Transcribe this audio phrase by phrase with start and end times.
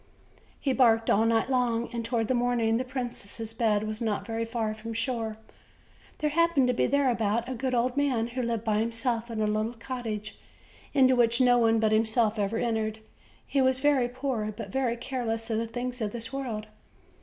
[0.59, 4.45] He barked all night long, and toward the morning the princess' bed was not very
[4.45, 5.37] far from the shore.
[6.17, 9.45] There happened to be thereabout a good old man, who lived by himself in a
[9.45, 10.39] little cottage,
[10.95, 12.97] into which no one but him self ever entered;
[13.45, 16.65] he was very poor, but very careless of the things of this world.